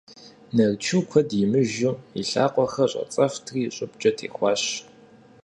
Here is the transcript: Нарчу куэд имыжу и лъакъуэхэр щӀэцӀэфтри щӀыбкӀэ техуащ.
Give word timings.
Нарчу 0.55 0.99
куэд 1.09 1.29
имыжу 1.43 1.93
и 2.19 2.21
лъакъуэхэр 2.29 2.89
щӀэцӀэфтри 2.91 3.61
щӀыбкӀэ 3.75 4.11
техуащ. 4.17 4.63